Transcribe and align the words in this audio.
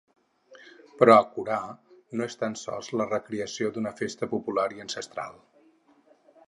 Però 1.01 1.17
‘Acorar’ 1.23 1.67
no 2.21 2.29
és 2.31 2.39
tan 2.41 2.57
sols 2.63 2.91
la 3.01 3.09
recreació 3.13 3.73
d’una 3.77 3.93
festa 4.03 4.33
popular 4.35 4.69
i 4.79 4.85
ancestral. 4.87 5.41